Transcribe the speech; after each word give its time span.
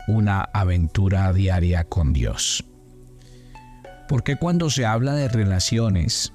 una 0.08 0.42
aventura 0.42 1.32
diaria 1.34 1.84
con 1.84 2.14
Dios. 2.14 2.64
Porque 4.08 4.38
cuando 4.38 4.70
se 4.70 4.86
habla 4.86 5.14
de 5.14 5.28
relaciones 5.28 6.34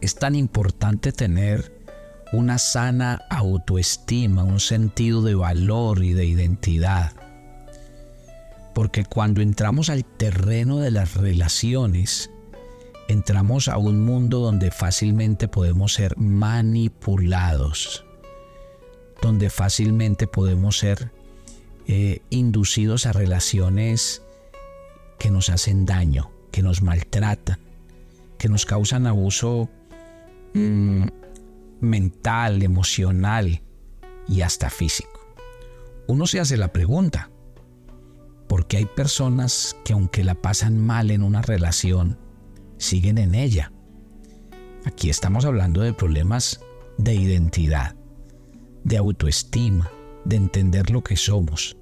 es 0.00 0.14
tan 0.14 0.34
importante 0.34 1.12
tener 1.12 1.76
una 2.32 2.58
sana 2.58 3.22
autoestima, 3.30 4.42
un 4.42 4.60
sentido 4.60 5.22
de 5.22 5.34
valor 5.34 6.04
y 6.04 6.12
de 6.12 6.26
identidad? 6.26 7.12
Porque 8.74 9.04
cuando 9.04 9.40
entramos 9.40 9.88
al 9.88 10.04
terreno 10.04 10.78
de 10.78 10.90
las 10.90 11.14
relaciones, 11.14 12.30
entramos 13.08 13.68
a 13.68 13.78
un 13.78 14.04
mundo 14.04 14.40
donde 14.40 14.70
fácilmente 14.70 15.48
podemos 15.48 15.94
ser 15.94 16.16
manipulados, 16.16 18.04
donde 19.22 19.50
fácilmente 19.50 20.26
podemos 20.26 20.78
ser 20.78 21.10
eh, 21.86 22.20
inducidos 22.30 23.06
a 23.06 23.12
relaciones 23.12 24.22
que 25.18 25.30
nos 25.30 25.50
hacen 25.50 25.86
daño, 25.86 26.30
que 26.50 26.62
nos 26.62 26.82
maltratan, 26.82 27.58
que 28.38 28.48
nos 28.48 28.66
causan 28.66 29.06
abuso 29.06 29.68
mm, 30.54 31.04
mental, 31.80 32.62
emocional 32.62 33.62
y 34.28 34.40
hasta 34.40 34.68
físico. 34.70 35.20
Uno 36.08 36.26
se 36.26 36.40
hace 36.40 36.56
la 36.56 36.72
pregunta, 36.72 37.30
¿por 38.48 38.66
qué 38.66 38.78
hay 38.78 38.86
personas 38.86 39.76
que 39.84 39.92
aunque 39.92 40.24
la 40.24 40.34
pasan 40.34 40.78
mal 40.78 41.10
en 41.10 41.22
una 41.22 41.42
relación, 41.42 42.18
siguen 42.78 43.18
en 43.18 43.34
ella. 43.34 43.72
Aquí 44.84 45.10
estamos 45.10 45.44
hablando 45.44 45.80
de 45.80 45.92
problemas 45.92 46.60
de 46.98 47.14
identidad, 47.14 47.96
de 48.84 48.96
autoestima, 48.96 49.90
de 50.24 50.36
entender 50.36 50.90
lo 50.90 51.02
que 51.02 51.16
somos, 51.16 51.76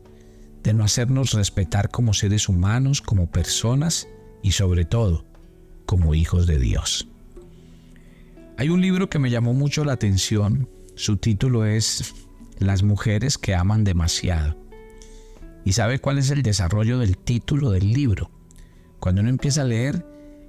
de 0.62 0.75
no 0.75 0.84
hacernos 0.84 1.32
respetar 1.32 1.91
como 1.91 2.15
seres 2.15 2.49
humanos, 2.49 3.00
como 3.00 3.31
personas 3.31 4.09
y 4.43 4.53
sobre 4.53 4.84
todo 4.84 5.27
como 5.87 6.15
hijos 6.15 6.47
de 6.47 6.59
Dios. 6.59 7.09
Hay 8.56 8.69
un 8.69 8.81
libro 8.81 9.11
que 9.11 9.19
me 9.19 9.31
llamó 9.31 9.53
mucho 9.53 9.84
la 9.84 9.93
atención, 9.93 10.69
su 10.94 11.16
título 11.16 11.66
es 11.66 12.15
Las 12.59 12.82
mujeres 12.82 13.37
que 13.37 13.55
aman 13.55 13.84
demasiado. 13.84 14.56
¿Y 15.65 15.72
sabe 15.72 15.99
cuál 15.99 16.19
es 16.19 16.31
el 16.31 16.43
desarrollo 16.43 16.99
del 16.99 17.19
título 17.19 17.71
del 17.71 17.93
libro? 17.93 18.31
Cuando 19.00 19.22
uno 19.22 19.31
empieza 19.31 19.62
a 19.62 19.66
leer, 19.66 20.06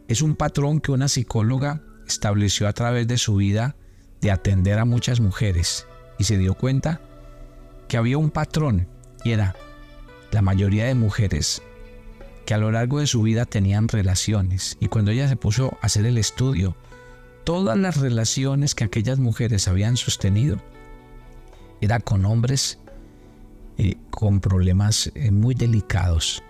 es 0.07 0.21
un 0.21 0.35
patrón 0.35 0.79
que 0.79 0.91
una 0.91 1.07
psicóloga 1.07 1.81
estableció 2.07 2.67
a 2.67 2.73
través 2.73 3.07
de 3.07 3.17
su 3.17 3.35
vida 3.35 3.75
de 4.21 4.31
atender 4.31 4.79
a 4.79 4.85
muchas 4.85 5.19
mujeres 5.19 5.87
y 6.17 6.25
se 6.25 6.37
dio 6.37 6.53
cuenta 6.53 7.01
que 7.87 7.97
había 7.97 8.17
un 8.17 8.31
patrón 8.31 8.87
y 9.23 9.31
era 9.31 9.55
la 10.31 10.41
mayoría 10.41 10.85
de 10.85 10.95
mujeres 10.95 11.61
que 12.45 12.53
a 12.53 12.57
lo 12.57 12.71
largo 12.71 12.99
de 12.99 13.07
su 13.07 13.23
vida 13.23 13.45
tenían 13.45 13.87
relaciones. 13.87 14.77
Y 14.79 14.87
cuando 14.87 15.11
ella 15.11 15.27
se 15.27 15.35
puso 15.35 15.77
a 15.81 15.87
hacer 15.87 16.05
el 16.05 16.17
estudio, 16.17 16.75
todas 17.43 17.77
las 17.77 17.97
relaciones 17.97 18.75
que 18.75 18.83
aquellas 18.83 19.17
mujeres 19.17 19.67
habían 19.67 19.97
sostenido 19.97 20.57
era 21.81 21.99
con 21.99 22.25
hombres 22.25 22.79
eh, 23.77 23.97
con 24.09 24.39
problemas 24.39 25.11
eh, 25.15 25.31
muy 25.31 25.55
delicados 25.55 26.43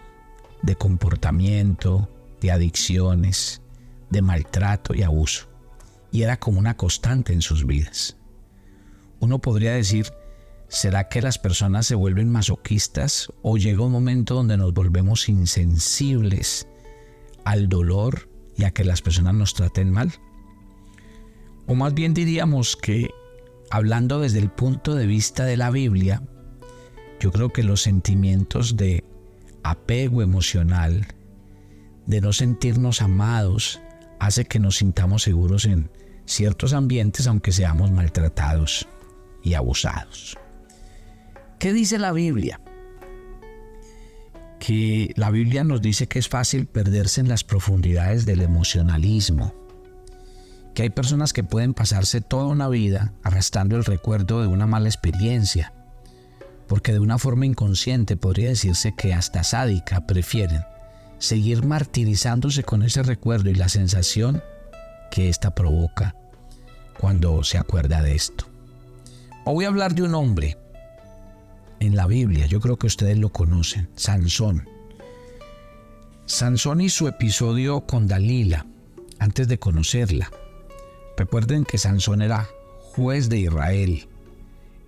de 0.62 0.76
comportamiento, 0.76 2.10
de 2.42 2.52
adicciones, 2.52 3.62
de 4.10 4.22
maltrato 4.22 4.94
y 4.94 5.04
abuso. 5.04 5.48
Y 6.12 6.22
era 6.22 6.38
como 6.40 6.60
una 6.60 6.78
constante 6.78 7.34
en 7.34 7.42
sus 7.42 7.66
vidas. 7.66 8.18
Uno 9.20 9.40
podría 9.40 9.74
decir, 9.74 10.08
¿será 10.68 11.10
que 11.10 11.22
las 11.22 11.38
personas 11.38 11.88
se 11.88 11.96
vuelven 11.96 12.32
masoquistas 12.32 13.32
o 13.42 13.58
llega 13.58 13.84
un 13.84 13.92
momento 13.92 14.36
donde 14.36 14.58
nos 14.58 14.74
volvemos 14.74 15.30
insensibles 15.30 16.68
al 17.44 17.70
dolor 17.70 18.30
y 18.58 18.64
a 18.64 18.72
que 18.72 18.84
las 18.84 19.02
personas 19.02 19.34
nos 19.34 19.54
traten 19.54 19.92
mal? 19.92 20.14
O 21.68 21.76
más 21.76 21.94
bien 21.94 22.14
diríamos 22.14 22.76
que, 22.76 23.10
hablando 23.72 24.20
desde 24.20 24.40
el 24.40 24.52
punto 24.52 24.96
de 24.96 25.08
vista 25.08 25.46
de 25.46 25.58
la 25.58 25.72
Biblia, 25.72 26.22
yo 27.20 27.32
creo 27.32 27.50
que 27.50 27.64
los 27.64 27.82
sentimientos 27.82 28.78
de 28.78 29.04
apego 29.64 30.22
emocional 30.22 31.08
de 32.06 32.22
no 32.22 32.34
sentirnos 32.34 33.02
amados 33.02 33.82
hace 34.20 34.46
que 34.46 34.60
nos 34.60 34.78
sintamos 34.78 35.24
seguros 35.24 35.66
en 35.66 35.90
ciertos 36.26 36.74
ambientes 36.74 37.28
aunque 37.28 37.52
seamos 37.52 37.92
maltratados 37.92 38.88
y 39.44 39.54
abusados. 39.54 40.38
¿Qué 41.60 41.74
dice 41.74 42.00
la 42.00 42.12
Biblia? 42.12 42.60
Que 44.60 45.14
la 45.16 45.30
Biblia 45.30 45.64
nos 45.64 45.82
dice 45.82 46.08
que 46.08 46.20
es 46.20 46.28
fácil 46.28 46.66
perderse 46.66 47.22
en 47.22 47.30
las 47.30 47.44
profundidades 47.44 48.26
del 48.26 48.42
emocionalismo, 48.42 49.54
que 50.74 50.84
hay 50.84 50.90
personas 50.90 51.34
que 51.34 51.44
pueden 51.44 51.74
pasarse 51.74 52.22
toda 52.22 52.48
una 52.48 52.68
vida 52.68 53.14
arrastrando 53.24 53.76
el 53.78 53.86
recuerdo 53.86 54.42
de 54.42 54.48
una 54.48 54.66
mala 54.66 54.90
experiencia, 54.90 55.74
porque 56.68 56.92
de 56.92 57.00
una 57.00 57.18
forma 57.18 57.46
inconsciente 57.46 58.18
podría 58.18 58.50
decirse 58.50 58.94
que 58.98 59.14
hasta 59.14 59.44
sádica 59.44 60.08
prefieren 60.08 60.62
seguir 61.20 61.66
martirizándose 61.66 62.64
con 62.64 62.84
ese 62.84 63.04
recuerdo 63.04 63.50
y 63.50 63.56
la 63.56 63.70
sensación 63.70 64.44
que 65.12 65.30
ésta 65.30 65.56
provoca 65.56 66.16
cuando 67.00 67.44
se 67.44 67.58
acuerda 67.58 68.02
de 68.02 68.16
esto. 68.16 68.46
Hoy 69.46 69.56
voy 69.56 69.66
a 69.66 69.68
hablar 69.70 69.94
de 69.94 70.04
un 70.04 70.16
hombre 70.16 70.58
en 71.80 71.96
la 71.96 72.08
Biblia, 72.08 72.48
yo 72.48 72.60
creo 72.60 72.78
que 72.78 72.88
ustedes 72.88 73.18
lo 73.18 73.30
conocen, 73.30 73.90
Sansón. 73.96 74.68
Sansón 76.26 76.82
y 76.82 76.90
su 76.90 77.08
episodio 77.08 77.82
con 77.82 78.08
Dalila, 78.08 78.66
antes 79.20 79.48
de 79.48 79.60
conocerla. 79.60 80.32
Recuerden 81.18 81.64
que 81.64 81.78
Sansón 81.78 82.22
era 82.22 82.50
juez 82.96 83.30
de 83.30 83.40
Israel, 83.40 84.08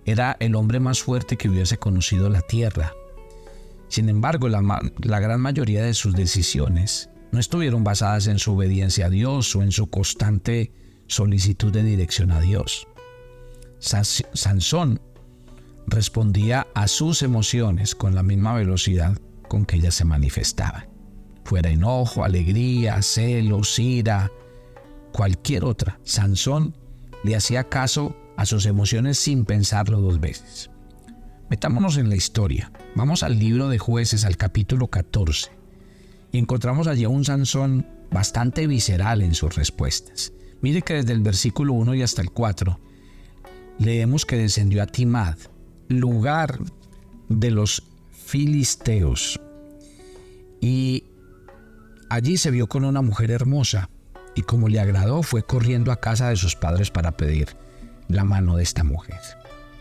era 0.04 0.36
el 0.40 0.54
hombre 0.54 0.80
más 0.80 1.00
fuerte 1.02 1.36
que 1.36 1.48
hubiese 1.48 1.78
conocido 1.78 2.28
la 2.30 2.40
tierra, 2.40 2.92
sin 3.88 4.08
embargo, 4.08 4.48
la, 4.48 5.20
gran 5.20 5.40
mayoría 5.40 5.82
de 5.82 5.94
sus 5.94 6.14
decisiones 6.14 7.10
no 7.32 7.40
estuvieron 7.40 7.84
basadas 7.84 8.26
en 8.26 8.38
su 8.38 8.52
obediencia 8.52 9.06
a 9.06 9.10
Dios 9.10 9.54
o 9.56 9.62
en 9.62 9.72
su 9.72 9.88
constante 9.88 10.72
solicitud 11.06 11.72
de 11.72 11.82
dirección 11.82 12.30
a 12.30 12.40
Dios. 12.40 12.86
Sansón 13.80 15.00
respondía 15.86 16.66
a 16.74 16.88
sus 16.88 17.22
emociones 17.22 17.94
con 17.94 18.14
la 18.14 18.22
misma 18.22 18.54
velocidad 18.54 19.18
con 19.48 19.64
que 19.64 19.76
ellas 19.76 19.94
se 19.94 20.04
manifestaban. 20.04 20.86
Fuera 21.44 21.70
enojo, 21.70 22.24
alegría, 22.24 23.00
celos, 23.00 23.78
ira, 23.78 24.30
cualquier 25.12 25.64
otra. 25.64 25.98
Sansón 26.04 26.76
le 27.24 27.36
hacía 27.36 27.64
caso 27.64 28.14
a 28.36 28.44
sus 28.44 28.66
emociones 28.66 29.18
sin 29.18 29.46
pensarlo 29.46 30.00
dos 30.00 30.20
veces. 30.20 30.70
Metámonos 31.50 31.96
en 31.96 32.10
la 32.10 32.16
historia. 32.16 32.70
Vamos 32.94 33.22
al 33.22 33.38
libro 33.38 33.68
de 33.68 33.78
jueces, 33.78 34.26
al 34.26 34.36
capítulo 34.36 34.88
14, 34.88 35.50
y 36.30 36.38
encontramos 36.38 36.86
allí 36.86 37.04
a 37.04 37.08
un 37.08 37.24
Sansón 37.24 37.86
bastante 38.10 38.66
visceral 38.66 39.22
en 39.22 39.34
sus 39.34 39.54
respuestas. 39.54 40.32
Mire 40.60 40.82
que 40.82 40.94
desde 40.94 41.14
el 41.14 41.20
versículo 41.20 41.72
1 41.72 41.94
y 41.94 42.02
hasta 42.02 42.20
el 42.20 42.30
4 42.30 42.78
leemos 43.78 44.26
que 44.26 44.36
descendió 44.36 44.82
a 44.82 44.86
Timad, 44.86 45.36
lugar 45.88 46.58
de 47.30 47.50
los 47.50 47.82
filisteos, 48.10 49.40
y 50.60 51.04
allí 52.10 52.36
se 52.36 52.50
vio 52.50 52.66
con 52.66 52.84
una 52.84 53.00
mujer 53.00 53.30
hermosa, 53.30 53.88
y 54.34 54.42
como 54.42 54.68
le 54.68 54.80
agradó 54.80 55.22
fue 55.22 55.42
corriendo 55.42 55.92
a 55.92 56.00
casa 56.00 56.28
de 56.28 56.36
sus 56.36 56.56
padres 56.56 56.90
para 56.90 57.16
pedir 57.16 57.56
la 58.08 58.24
mano 58.24 58.56
de 58.56 58.64
esta 58.64 58.84
mujer. 58.84 59.18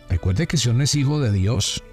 Recuerde 0.09 0.47
que 0.47 0.57
si 0.57 0.69
uno 0.69 0.83
es 0.83 0.95
hijo 0.95 1.19
de 1.19 1.31
Dios, 1.31 1.83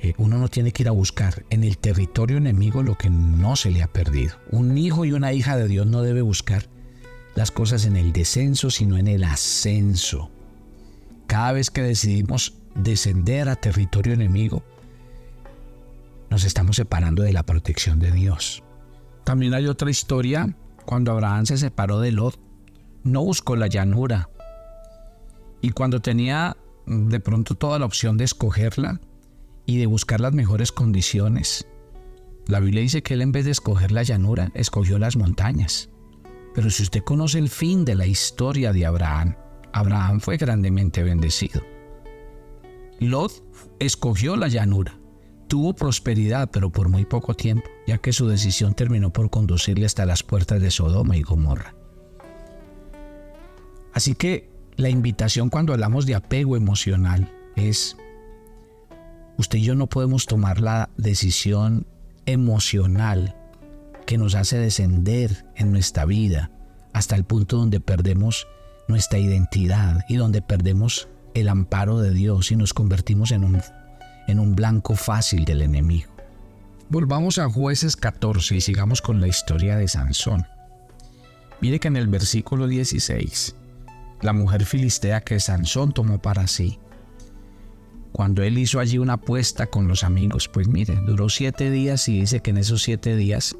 eh, 0.00 0.14
uno 0.18 0.38
no 0.38 0.48
tiene 0.48 0.72
que 0.72 0.82
ir 0.82 0.88
a 0.88 0.92
buscar 0.92 1.44
en 1.50 1.64
el 1.64 1.78
territorio 1.78 2.36
enemigo 2.36 2.82
lo 2.82 2.98
que 2.98 3.08
no 3.10 3.56
se 3.56 3.70
le 3.70 3.82
ha 3.82 3.86
perdido. 3.86 4.36
Un 4.50 4.76
hijo 4.76 5.04
y 5.04 5.12
una 5.12 5.32
hija 5.32 5.56
de 5.56 5.68
Dios 5.68 5.86
no 5.86 6.02
debe 6.02 6.22
buscar 6.22 6.66
las 7.34 7.50
cosas 7.50 7.86
en 7.86 7.96
el 7.96 8.12
descenso, 8.12 8.70
sino 8.70 8.98
en 8.98 9.08
el 9.08 9.24
ascenso. 9.24 10.30
Cada 11.26 11.52
vez 11.52 11.70
que 11.70 11.82
decidimos 11.82 12.54
descender 12.74 13.48
a 13.48 13.56
territorio 13.56 14.12
enemigo, 14.12 14.62
nos 16.30 16.44
estamos 16.44 16.76
separando 16.76 17.22
de 17.22 17.32
la 17.32 17.44
protección 17.44 17.98
de 17.98 18.10
Dios. 18.10 18.62
También 19.24 19.54
hay 19.54 19.66
otra 19.66 19.90
historia, 19.90 20.54
cuando 20.84 21.12
Abraham 21.12 21.46
se 21.46 21.56
separó 21.56 22.00
de 22.00 22.12
Lot, 22.12 22.38
no 23.04 23.22
buscó 23.22 23.56
la 23.56 23.68
llanura. 23.68 24.28
Y 25.60 25.70
cuando 25.70 26.00
tenía 26.00 26.56
de 26.86 27.20
pronto 27.20 27.54
toda 27.54 27.78
la 27.78 27.86
opción 27.86 28.16
de 28.16 28.24
escogerla 28.24 29.00
y 29.66 29.78
de 29.78 29.86
buscar 29.86 30.20
las 30.20 30.32
mejores 30.32 30.72
condiciones. 30.72 31.66
La 32.46 32.60
Biblia 32.60 32.82
dice 32.82 33.02
que 33.02 33.14
él 33.14 33.22
en 33.22 33.32
vez 33.32 33.46
de 33.46 33.52
escoger 33.52 33.90
la 33.90 34.02
llanura, 34.02 34.50
escogió 34.54 34.98
las 34.98 35.16
montañas. 35.16 35.88
Pero 36.54 36.70
si 36.70 36.82
usted 36.82 37.02
conoce 37.02 37.38
el 37.38 37.48
fin 37.48 37.84
de 37.84 37.94
la 37.94 38.06
historia 38.06 38.72
de 38.72 38.86
Abraham, 38.86 39.36
Abraham 39.72 40.20
fue 40.20 40.36
grandemente 40.36 41.02
bendecido. 41.02 41.62
Lot 43.00 43.32
escogió 43.80 44.36
la 44.36 44.48
llanura, 44.48 44.98
tuvo 45.48 45.74
prosperidad, 45.74 46.50
pero 46.52 46.70
por 46.70 46.88
muy 46.88 47.04
poco 47.04 47.34
tiempo, 47.34 47.68
ya 47.86 47.98
que 47.98 48.12
su 48.12 48.28
decisión 48.28 48.74
terminó 48.74 49.12
por 49.12 49.30
conducirle 49.30 49.86
hasta 49.86 50.06
las 50.06 50.22
puertas 50.22 50.60
de 50.60 50.70
Sodoma 50.70 51.16
y 51.16 51.22
Gomorra. 51.22 51.74
Así 53.92 54.14
que 54.14 54.53
la 54.76 54.88
invitación 54.88 55.50
cuando 55.50 55.72
hablamos 55.72 56.06
de 56.06 56.14
apego 56.14 56.56
emocional 56.56 57.30
es, 57.56 57.96
usted 59.38 59.58
y 59.58 59.62
yo 59.62 59.74
no 59.74 59.86
podemos 59.86 60.26
tomar 60.26 60.60
la 60.60 60.90
decisión 60.96 61.86
emocional 62.26 63.36
que 64.06 64.18
nos 64.18 64.34
hace 64.34 64.58
descender 64.58 65.44
en 65.56 65.72
nuestra 65.72 66.04
vida 66.04 66.50
hasta 66.92 67.16
el 67.16 67.24
punto 67.24 67.56
donde 67.56 67.80
perdemos 67.80 68.46
nuestra 68.88 69.18
identidad 69.18 70.04
y 70.08 70.16
donde 70.16 70.42
perdemos 70.42 71.08
el 71.34 71.48
amparo 71.48 71.98
de 71.98 72.12
Dios 72.12 72.50
y 72.52 72.56
nos 72.56 72.74
convertimos 72.74 73.30
en 73.30 73.44
un, 73.44 73.62
en 74.26 74.38
un 74.38 74.54
blanco 74.54 74.94
fácil 74.94 75.44
del 75.44 75.62
enemigo. 75.62 76.10
Volvamos 76.88 77.38
a 77.38 77.48
jueces 77.48 77.96
14 77.96 78.56
y 78.56 78.60
sigamos 78.60 79.00
con 79.00 79.20
la 79.20 79.26
historia 79.26 79.76
de 79.76 79.88
Sansón. 79.88 80.46
Mire 81.60 81.80
que 81.80 81.88
en 81.88 81.96
el 81.96 82.08
versículo 82.08 82.66
16 82.66 83.56
la 84.20 84.32
mujer 84.32 84.64
filistea 84.64 85.20
que 85.22 85.40
Sansón 85.40 85.92
tomó 85.92 86.20
para 86.20 86.46
sí. 86.46 86.78
Cuando 88.12 88.42
él 88.42 88.58
hizo 88.58 88.78
allí 88.78 88.98
una 88.98 89.14
apuesta 89.14 89.66
con 89.66 89.88
los 89.88 90.04
amigos, 90.04 90.48
pues 90.48 90.68
mire, 90.68 90.94
duró 91.06 91.28
siete 91.28 91.70
días 91.70 92.08
y 92.08 92.20
dice 92.20 92.40
que 92.40 92.50
en 92.50 92.58
esos 92.58 92.82
siete 92.82 93.16
días 93.16 93.56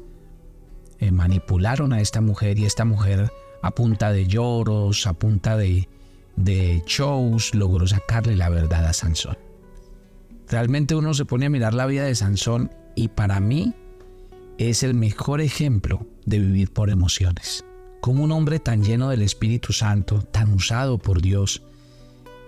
eh, 0.99 1.11
manipularon 1.11 1.91
a 1.91 1.99
esta 1.99 2.21
mujer 2.21 2.57
y 2.57 2.65
esta 2.65 2.85
mujer 2.85 3.31
a 3.61 3.71
punta 3.71 4.11
de 4.11 4.27
lloros, 4.27 5.07
a 5.07 5.13
punta 5.13 5.57
de, 5.57 5.89
de 6.37 6.81
shows, 6.85 7.53
logró 7.53 7.85
sacarle 7.85 8.35
la 8.37 8.49
verdad 8.49 8.85
a 8.85 8.93
Sansón. 8.93 9.37
Realmente 10.47 10.95
uno 10.95 11.13
se 11.13 11.25
pone 11.25 11.47
a 11.47 11.49
mirar 11.49 11.73
la 11.73 11.85
vida 11.85 12.05
de 12.05 12.15
Sansón 12.15 12.71
y 12.95 13.09
para 13.09 13.39
mí 13.39 13.73
es 14.57 14.83
el 14.83 14.93
mejor 14.93 15.41
ejemplo 15.41 16.07
de 16.25 16.39
vivir 16.39 16.71
por 16.71 16.89
emociones 16.89 17.65
como 18.05 18.23
un 18.23 18.31
hombre 18.31 18.59
tan 18.59 18.83
lleno 18.83 19.09
del 19.09 19.23
Espíritu 19.23 19.73
Santo, 19.73 20.21
tan 20.21 20.53
usado 20.53 20.99
por 20.99 21.23
Dios, 21.23 21.63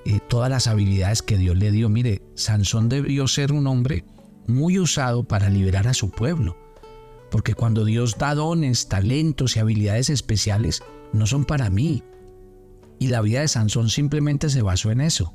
eh, 0.06 0.20
todas 0.30 0.52
las 0.52 0.68
habilidades 0.68 1.24
que 1.24 1.36
Dios 1.36 1.58
le 1.58 1.72
dio. 1.72 1.90
Mire, 1.90 2.22
Sansón 2.36 2.90
debió 2.90 3.28
ser 3.28 3.52
un 3.52 3.66
hombre 3.66 4.06
muy 4.46 4.78
usado 4.78 5.24
para 5.24 5.50
liberar 5.50 5.88
a 5.88 5.96
su 5.96 6.12
pueblo, 6.12 6.56
porque 7.32 7.56
cuando 7.56 7.86
Dios 7.86 8.20
da 8.20 8.36
dones, 8.36 8.88
talentos 8.88 9.56
y 9.56 9.60
habilidades 9.60 10.12
especiales, 10.12 10.84
no 11.12 11.26
son 11.26 11.44
para 11.44 11.72
mí. 11.72 12.04
Y 13.00 13.08
la 13.08 13.22
vida 13.22 13.42
de 13.42 13.48
Sansón 13.48 13.90
simplemente 13.90 14.52
se 14.52 14.62
basó 14.62 14.92
en 14.92 15.02
eso, 15.02 15.34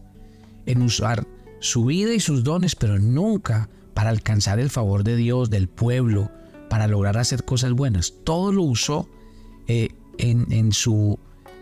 en 0.67 0.83
usar 0.83 1.27
su 1.59 1.87
vida 1.87 2.15
y 2.15 2.21
sus 2.21 2.45
dones, 2.45 2.77
pero 2.77 3.01
nunca 3.01 3.71
para 3.93 4.11
alcanzar 4.11 4.61
el 4.61 4.71
favor 4.71 5.03
de 5.03 5.17
Dios, 5.17 5.51
del 5.51 5.69
pueblo, 5.69 6.31
para 6.71 6.87
lograr 6.87 7.19
hacer 7.19 7.45
cosas 7.45 7.73
buenas. 7.73 8.15
Todo 8.23 8.53
lo 8.53 8.63
usó 8.63 9.09
eh, 9.67 9.89
en, 10.19 10.73
su, 10.73 11.19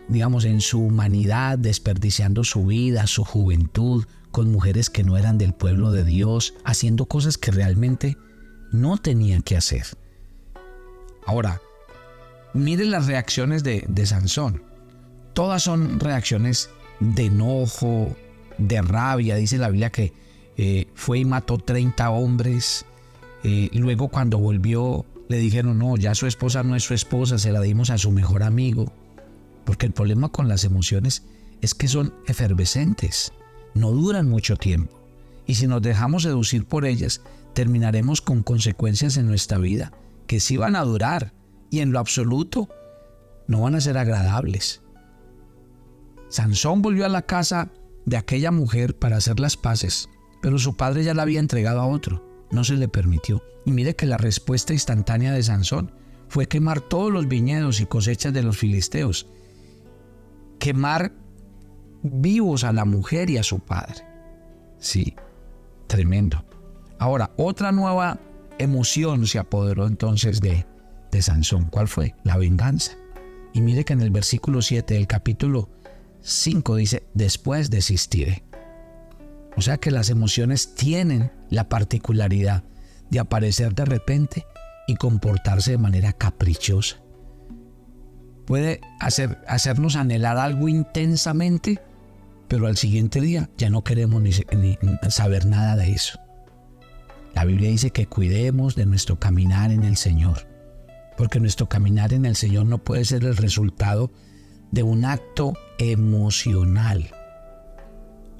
digamos, 0.07 0.45
en 0.45 0.61
su 0.61 0.81
humanidad, 0.81 1.57
desperdiciando 1.57 2.43
su 2.43 2.65
vida, 2.65 3.07
su 3.07 3.23
juventud, 3.23 4.05
con 4.31 4.51
mujeres 4.51 4.89
que 4.89 5.03
no 5.03 5.17
eran 5.17 5.37
del 5.37 5.53
pueblo 5.53 5.91
de 5.91 6.03
Dios, 6.03 6.53
haciendo 6.63 7.05
cosas 7.05 7.37
que 7.37 7.51
realmente 7.51 8.17
no 8.71 8.97
tenían 8.97 9.41
que 9.41 9.57
hacer. 9.57 9.85
Ahora, 11.25 11.61
miren 12.53 12.91
las 12.91 13.07
reacciones 13.07 13.63
de, 13.63 14.05
Sansón. 14.05 14.63
Todas 15.33 15.63
son 15.63 15.99
reacciones 15.99 16.69
de 16.99 17.25
enojo, 17.25 18.15
de 18.57 18.81
rabia. 18.81 19.35
Dice 19.35 19.57
la 19.57 19.69
Biblia 19.69 19.91
que 19.91 20.13
eh, 20.57 20.87
fue 20.93 21.19
y 21.19 21.25
mató 21.25 21.57
30 21.57 22.09
hombres. 22.09 22.85
Eh, 23.43 23.69
luego 23.73 24.09
cuando 24.09 24.37
volvió 24.37 25.05
le 25.31 25.37
dijeron, 25.37 25.79
no, 25.79 25.97
ya 25.97 26.13
su 26.13 26.27
esposa 26.27 26.61
no 26.61 26.75
es 26.75 26.83
su 26.83 26.93
esposa, 26.93 27.39
se 27.39 27.51
la 27.51 27.61
dimos 27.61 27.89
a 27.89 27.97
su 27.97 28.11
mejor 28.11 28.43
amigo. 28.43 28.91
Porque 29.65 29.85
el 29.85 29.93
problema 29.93 30.29
con 30.29 30.47
las 30.47 30.63
emociones 30.63 31.23
es 31.61 31.73
que 31.73 31.87
son 31.87 32.13
efervescentes, 32.27 33.31
no 33.73 33.91
duran 33.91 34.29
mucho 34.29 34.57
tiempo. 34.57 34.99
Y 35.47 35.55
si 35.55 35.67
nos 35.67 35.81
dejamos 35.81 36.23
seducir 36.23 36.65
por 36.65 36.85
ellas, 36.85 37.21
terminaremos 37.53 38.21
con 38.21 38.43
consecuencias 38.43 39.17
en 39.17 39.27
nuestra 39.27 39.57
vida 39.57 39.91
que 40.27 40.39
sí 40.39 40.57
van 40.57 40.75
a 40.75 40.83
durar 40.83 41.33
y 41.69 41.79
en 41.79 41.91
lo 41.91 41.99
absoluto 41.99 42.69
no 43.47 43.61
van 43.61 43.75
a 43.75 43.81
ser 43.81 43.97
agradables. 43.97 44.81
Sansón 46.29 46.81
volvió 46.81 47.05
a 47.05 47.09
la 47.09 47.23
casa 47.23 47.71
de 48.05 48.17
aquella 48.17 48.51
mujer 48.51 48.97
para 48.97 49.17
hacer 49.17 49.39
las 49.39 49.57
paces, 49.57 50.09
pero 50.41 50.57
su 50.57 50.75
padre 50.75 51.03
ya 51.03 51.13
la 51.13 51.23
había 51.23 51.39
entregado 51.39 51.81
a 51.81 51.87
otro 51.87 52.30
no 52.51 52.63
se 52.63 52.75
le 52.75 52.87
permitió. 52.87 53.43
Y 53.65 53.71
mire 53.71 53.95
que 53.95 54.05
la 54.05 54.17
respuesta 54.17 54.73
instantánea 54.73 55.33
de 55.33 55.43
Sansón 55.43 55.91
fue 56.27 56.47
quemar 56.47 56.81
todos 56.81 57.11
los 57.11 57.27
viñedos 57.27 57.81
y 57.81 57.85
cosechas 57.85 58.33
de 58.33 58.43
los 58.43 58.57
filisteos, 58.57 59.27
quemar 60.59 61.13
vivos 62.03 62.63
a 62.63 62.71
la 62.71 62.85
mujer 62.85 63.29
y 63.29 63.37
a 63.37 63.43
su 63.43 63.59
padre. 63.59 64.05
Sí, 64.79 65.15
tremendo. 65.87 66.43
Ahora, 66.99 67.31
otra 67.37 67.71
nueva 67.71 68.19
emoción 68.57 69.27
se 69.27 69.39
apoderó 69.39 69.87
entonces 69.87 70.39
de, 70.39 70.65
de 71.11 71.21
Sansón. 71.21 71.65
¿Cuál 71.65 71.87
fue? 71.87 72.15
La 72.23 72.37
venganza. 72.37 72.93
Y 73.53 73.61
mire 73.61 73.83
que 73.83 73.93
en 73.93 74.01
el 74.01 74.11
versículo 74.11 74.61
7 74.61 74.93
del 74.93 75.07
capítulo 75.07 75.69
5 76.21 76.75
dice, 76.75 77.03
después 77.13 77.69
desistiré. 77.69 78.43
O 79.57 79.61
sea 79.61 79.77
que 79.77 79.91
las 79.91 80.09
emociones 80.09 80.75
tienen 80.75 81.31
la 81.49 81.67
particularidad 81.69 82.63
de 83.09 83.19
aparecer 83.19 83.75
de 83.75 83.85
repente 83.85 84.45
y 84.87 84.95
comportarse 84.95 85.71
de 85.71 85.77
manera 85.77 86.13
caprichosa. 86.13 86.97
Puede 88.45 88.81
hacer, 88.99 89.39
hacernos 89.47 89.95
anhelar 89.95 90.37
algo 90.37 90.67
intensamente, 90.67 91.81
pero 92.47 92.67
al 92.67 92.77
siguiente 92.77 93.21
día 93.21 93.49
ya 93.57 93.69
no 93.69 93.83
queremos 93.83 94.21
ni, 94.21 94.31
ni 94.51 94.77
saber 95.09 95.45
nada 95.45 95.75
de 95.75 95.91
eso. 95.91 96.19
La 97.35 97.45
Biblia 97.45 97.69
dice 97.69 97.91
que 97.91 98.07
cuidemos 98.07 98.75
de 98.75 98.85
nuestro 98.85 99.19
caminar 99.19 99.71
en 99.71 99.83
el 99.83 99.95
Señor, 99.95 100.47
porque 101.17 101.39
nuestro 101.39 101.69
caminar 101.69 102.13
en 102.13 102.25
el 102.25 102.35
Señor 102.35 102.65
no 102.65 102.79
puede 102.79 103.05
ser 103.05 103.23
el 103.23 103.37
resultado 103.37 104.11
de 104.71 104.83
un 104.83 105.05
acto 105.05 105.53
emocional 105.77 107.11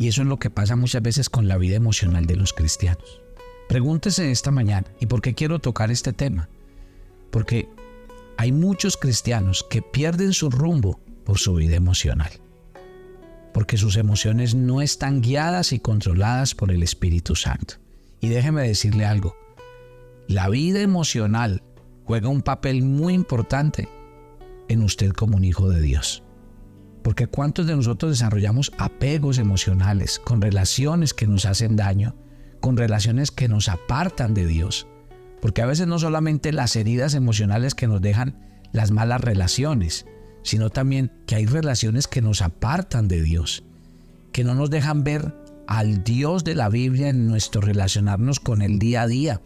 Y 0.02 0.08
eso 0.08 0.24
es 0.24 0.28
lo 0.28 0.40
que 0.40 0.50
pasa 0.50 0.76
muchas 0.76 1.04
veces 1.04 1.30
con 1.30 1.48
la 1.48 1.60
vida 1.60 1.76
emocional 1.76 2.26
de 2.26 2.36
los 2.36 2.54
cristianos. 2.54 3.22
Pregúntese 3.70 4.32
esta 4.32 4.50
mañana, 4.50 4.88
¿y 5.00 5.06
por 5.06 5.22
qué 5.22 5.36
quiero 5.36 5.60
tocar 5.60 5.92
este 5.92 6.12
tema? 6.12 6.50
Porque 7.30 7.70
hay 8.36 8.52
muchos 8.52 8.98
cristianos 8.98 9.64
que 9.70 9.84
pierden 9.84 10.34
su 10.34 10.50
rumbo 10.50 11.00
por 11.24 11.38
su 11.38 11.54
vida 11.54 11.76
emocional. 11.76 12.32
Porque 13.54 13.78
sus 13.78 13.96
emociones 13.96 14.56
no 14.56 14.82
están 14.82 15.22
guiadas 15.22 15.72
y 15.72 15.78
controladas 15.78 16.56
por 16.56 16.72
el 16.72 16.82
Espíritu 16.82 17.36
Santo. 17.36 17.76
Y 18.22 18.30
déjeme 18.30 18.64
decirle 18.64 19.06
algo, 19.06 19.36
la 20.28 20.50
vida 20.50 20.82
emocional 20.82 21.62
juega 22.06 22.28
un 22.28 22.42
papel 22.42 22.82
muy 22.82 23.14
importante 23.14 23.88
en 24.68 24.82
usted 24.82 25.12
como 25.12 25.38
un 25.38 25.44
hijo 25.44 25.70
de 25.70 25.80
Dios. 25.80 26.24
Porque 27.04 27.28
¿cuántos 27.28 27.68
de 27.68 27.76
nosotros 27.76 28.12
desarrollamos 28.12 28.72
apegos 28.78 29.38
emocionales 29.38 30.20
con 30.20 30.42
relaciones 30.42 31.14
que 31.14 31.28
nos 31.28 31.46
hacen 31.46 31.76
daño, 31.76 32.16
con 32.60 32.78
relaciones 32.78 33.32
que 33.32 33.48
nos 33.48 33.70
apartan 33.70 34.34
de 34.34 34.46
Dios? 34.46 34.88
Porque 35.42 35.64
a 35.64 35.66
veces 35.66 35.88
no 35.88 35.98
solamente 35.98 36.52
las 36.52 36.76
heridas 36.76 37.16
emocionales 37.16 37.74
que 37.74 37.88
nos 37.88 38.02
dejan 38.02 38.48
las 38.72 38.92
malas 38.92 39.22
relaciones, 39.22 40.06
sino 40.44 40.70
también 40.70 41.12
que 41.26 41.36
hay 41.36 41.46
relaciones 41.46 42.08
que 42.08 42.22
nos 42.22 42.42
apartan 42.42 43.08
de 43.08 43.22
Dios, 43.22 43.64
que 44.32 44.44
no 44.44 44.54
nos 44.54 44.70
dejan 44.70 45.04
ver 45.04 45.36
al 45.68 46.04
Dios 46.04 46.44
de 46.44 46.56
la 46.56 46.70
Biblia 46.70 47.10
en 47.10 47.28
nuestro 47.28 47.62
relacionarnos 47.62 48.40
con 48.40 48.62
el 48.62 48.78
día 48.78 49.04
a 49.04 49.08
día. 49.08 49.42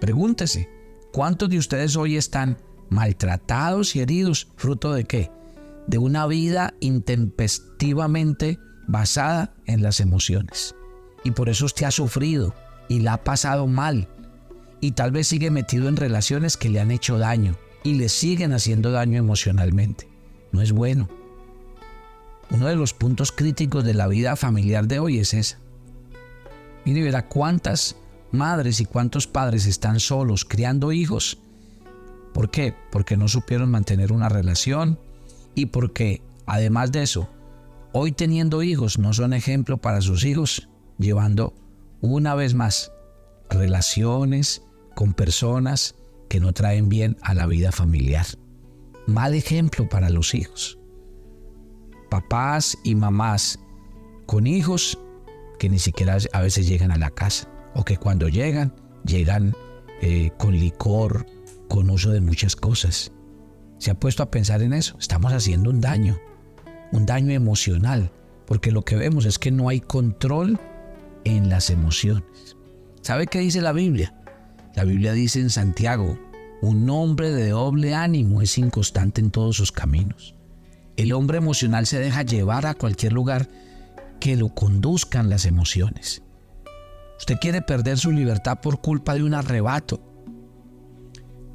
Pregúntese, 0.00 0.68
¿cuántos 1.12 1.48
de 1.48 1.58
ustedes 1.58 1.96
hoy 1.96 2.16
están 2.16 2.58
maltratados 2.90 3.96
y 3.96 4.00
heridos 4.00 4.48
fruto 4.56 4.92
de 4.92 5.04
qué? 5.04 5.30
De 5.86 5.98
una 5.98 6.26
vida 6.26 6.74
intempestivamente 6.80 8.58
basada 8.86 9.54
en 9.66 9.82
las 9.82 10.00
emociones. 10.00 10.74
Y 11.24 11.32
por 11.32 11.48
eso 11.48 11.66
usted 11.66 11.86
ha 11.86 11.90
sufrido 11.90 12.54
y 12.88 13.00
la 13.00 13.14
ha 13.14 13.24
pasado 13.24 13.66
mal. 13.66 14.08
Y 14.80 14.92
tal 14.92 15.10
vez 15.10 15.26
sigue 15.28 15.50
metido 15.50 15.88
en 15.88 15.96
relaciones 15.96 16.56
que 16.56 16.68
le 16.68 16.80
han 16.80 16.90
hecho 16.90 17.18
daño 17.18 17.56
y 17.82 17.94
le 17.94 18.08
siguen 18.08 18.52
haciendo 18.52 18.90
daño 18.90 19.18
emocionalmente. 19.18 20.08
No 20.52 20.60
es 20.60 20.72
bueno. 20.72 21.08
Uno 22.50 22.66
de 22.66 22.76
los 22.76 22.94
puntos 22.94 23.32
críticos 23.32 23.84
de 23.84 23.94
la 23.94 24.06
vida 24.06 24.36
familiar 24.36 24.86
de 24.86 25.00
hoy 25.00 25.18
es 25.18 25.34
esa. 25.34 25.58
Mire, 26.84 27.02
verá 27.02 27.28
cuántas 27.28 27.96
madres 28.30 28.80
y 28.80 28.84
cuántos 28.84 29.26
padres 29.26 29.66
están 29.66 29.98
solos 29.98 30.44
criando 30.44 30.92
hijos. 30.92 31.38
¿Por 32.32 32.50
qué? 32.50 32.74
Porque 32.92 33.16
no 33.16 33.28
supieron 33.28 33.70
mantener 33.70 34.12
una 34.12 34.28
relación, 34.28 35.00
y 35.56 35.66
porque, 35.66 36.22
además 36.46 36.92
de 36.92 37.02
eso, 37.02 37.28
hoy 37.92 38.12
teniendo 38.12 38.62
hijos 38.62 38.98
no 38.98 39.12
son 39.12 39.32
ejemplo 39.32 39.78
para 39.78 40.02
sus 40.02 40.24
hijos, 40.24 40.68
llevando 40.98 41.54
una 42.00 42.34
vez 42.36 42.54
más 42.54 42.92
relaciones 43.50 44.62
con 44.94 45.14
personas 45.14 45.96
que 46.28 46.40
no 46.40 46.52
traen 46.52 46.88
bien 46.88 47.16
a 47.22 47.34
la 47.34 47.46
vida 47.46 47.72
familiar. 47.72 48.26
Mal 49.06 49.34
ejemplo 49.34 49.88
para 49.88 50.10
los 50.10 50.34
hijos. 50.34 50.78
Papás 52.10 52.76
y 52.84 52.94
mamás 52.94 53.58
con 54.26 54.46
hijos 54.46 54.98
que 55.58 55.70
ni 55.70 55.78
siquiera 55.78 56.18
a 56.32 56.40
veces 56.42 56.68
llegan 56.68 56.90
a 56.90 56.98
la 56.98 57.10
casa 57.10 57.48
o 57.74 57.84
que 57.84 57.96
cuando 57.96 58.28
llegan, 58.28 58.74
llegan 59.04 59.54
eh, 60.02 60.30
con 60.38 60.52
licor, 60.54 61.24
con 61.68 61.88
uso 61.88 62.10
de 62.10 62.20
muchas 62.20 62.56
cosas. 62.56 63.12
¿Se 63.78 63.90
ha 63.90 63.94
puesto 63.94 64.22
a 64.22 64.30
pensar 64.30 64.62
en 64.62 64.72
eso? 64.72 64.96
Estamos 64.98 65.32
haciendo 65.32 65.70
un 65.70 65.80
daño, 65.80 66.18
un 66.92 67.06
daño 67.06 67.32
emocional, 67.32 68.10
porque 68.46 68.72
lo 68.72 68.82
que 68.82 68.96
vemos 68.96 69.26
es 69.26 69.38
que 69.38 69.50
no 69.50 69.68
hay 69.68 69.80
control 69.80 70.58
en 71.24 71.48
las 71.48 71.70
emociones. 71.70 72.56
¿Sabe 73.02 73.26
qué 73.26 73.40
dice 73.40 73.60
la 73.60 73.72
Biblia? 73.72 74.14
La 74.74 74.84
Biblia 74.84 75.12
dice 75.12 75.40
en 75.40 75.50
Santiago, 75.50 76.18
un 76.62 76.88
hombre 76.88 77.30
de 77.30 77.50
doble 77.50 77.94
ánimo 77.94 78.40
es 78.40 78.56
inconstante 78.58 79.20
en 79.20 79.30
todos 79.30 79.56
sus 79.56 79.72
caminos. 79.72 80.34
El 80.96 81.12
hombre 81.12 81.38
emocional 81.38 81.86
se 81.86 81.98
deja 81.98 82.22
llevar 82.22 82.66
a 82.66 82.74
cualquier 82.74 83.12
lugar 83.12 83.48
que 84.20 84.36
lo 84.36 84.48
conduzcan 84.48 85.28
las 85.28 85.44
emociones. 85.44 86.22
Usted 87.18 87.36
quiere 87.38 87.62
perder 87.62 87.98
su 87.98 88.10
libertad 88.10 88.60
por 88.60 88.80
culpa 88.80 89.14
de 89.14 89.22
un 89.22 89.34
arrebato. 89.34 90.00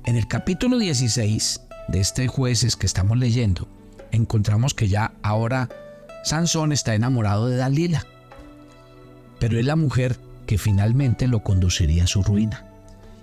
En 0.06 0.16
el 0.16 0.28
capítulo 0.28 0.78
16 0.78 1.62
de 1.92 2.00
este 2.00 2.28
jueces 2.28 2.76
que 2.76 2.86
estamos 2.86 3.18
leyendo, 3.18 3.68
encontramos 4.12 4.74
que 4.74 4.88
ya 4.88 5.14
ahora 5.22 5.70
Sansón 6.24 6.72
está 6.72 6.96
enamorado 6.96 7.48
de 7.48 7.58
Dalila, 7.58 8.06
pero 9.40 9.60
es 9.60 9.66
la 9.66 9.76
mujer 9.76 10.18
que 10.46 10.58
finalmente 10.58 11.28
lo 11.28 11.44
conduciría 11.44 12.06
a 12.06 12.08
su 12.08 12.24
ruina. 12.24 12.66